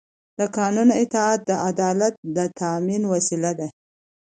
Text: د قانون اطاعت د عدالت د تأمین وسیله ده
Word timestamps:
د 0.39 0.41
قانون 0.57 0.89
اطاعت 1.03 1.39
د 1.49 1.51
عدالت 1.69 2.13
د 2.37 2.37
تأمین 2.61 3.03
وسیله 3.13 3.51
ده 3.59 3.67